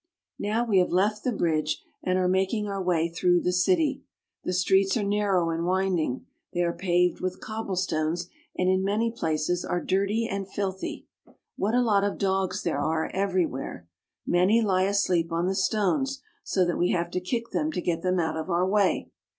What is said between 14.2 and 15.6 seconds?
many lie asleep on the